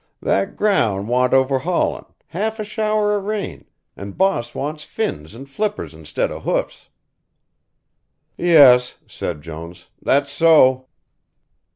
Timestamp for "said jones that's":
9.05-10.31